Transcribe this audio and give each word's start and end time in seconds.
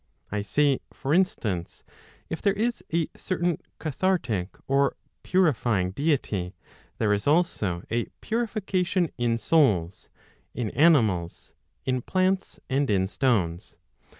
I 0.31 0.41
say 0.41 0.79
for 0.91 1.13
instance, 1.13 1.83
if 2.27 2.41
there 2.41 2.55
is 2.55 2.83
a 2.91 3.07
certain 3.15 3.59
cathartic 3.77 4.57
or 4.67 4.95
purifying 5.21 5.91
deity, 5.91 6.55
there 6.97 7.13
is 7.13 7.27
also 7.27 7.83
a 7.91 8.05
purification 8.19 9.11
in 9.19 9.37
souls, 9.37 10.09
in 10.55 10.71
animals, 10.71 11.53
in 11.85 12.01
plants, 12.01 12.59
and 12.67 12.89
in 12.89 13.05
stones. 13.05 13.77